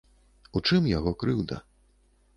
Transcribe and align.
У 0.59 0.61
чым 0.71 0.89
яго 0.97 1.11
крыўда? 1.25 1.61